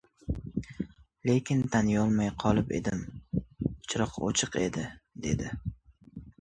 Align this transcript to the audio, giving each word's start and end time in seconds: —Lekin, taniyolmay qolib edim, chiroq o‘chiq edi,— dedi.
—Lekin, 1.31 1.61
taniyolmay 1.75 2.33
qolib 2.45 2.73
edim, 2.79 3.05
chiroq 3.67 4.21
o‘chiq 4.31 4.61
edi,— 4.67 4.91
dedi. 5.29 5.57